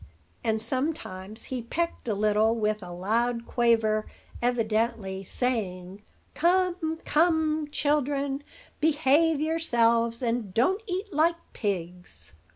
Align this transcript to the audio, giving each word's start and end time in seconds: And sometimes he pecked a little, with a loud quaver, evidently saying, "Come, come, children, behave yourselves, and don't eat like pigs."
And 0.43 0.59
sometimes 0.59 1.43
he 1.43 1.61
pecked 1.61 2.07
a 2.07 2.15
little, 2.15 2.55
with 2.55 2.81
a 2.81 2.91
loud 2.91 3.45
quaver, 3.45 4.07
evidently 4.41 5.21
saying, 5.21 6.01
"Come, 6.33 6.97
come, 7.05 7.67
children, 7.69 8.41
behave 8.79 9.39
yourselves, 9.39 10.23
and 10.23 10.55
don't 10.55 10.81
eat 10.87 11.13
like 11.13 11.35
pigs." 11.53 12.33